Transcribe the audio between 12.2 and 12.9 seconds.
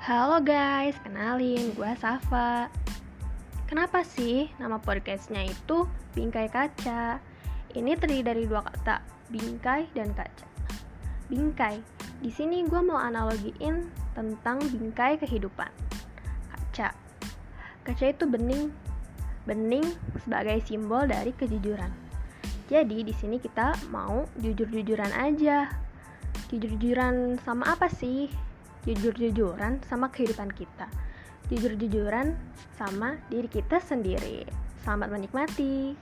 di sini gue